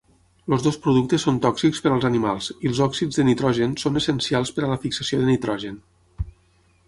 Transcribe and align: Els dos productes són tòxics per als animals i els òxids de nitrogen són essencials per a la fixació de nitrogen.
Els 0.55 0.63
dos 0.67 0.77
productes 0.85 1.25
són 1.27 1.35
tòxics 1.41 1.81
per 1.87 1.91
als 1.95 2.07
animals 2.09 2.47
i 2.65 2.71
els 2.71 2.81
òxids 2.87 3.19
de 3.21 3.27
nitrogen 3.27 3.75
són 3.83 4.01
essencials 4.03 4.53
per 4.55 4.63
a 4.69 4.69
la 4.71 4.79
fixació 4.87 5.19
de 5.21 5.27
nitrogen. 5.29 5.77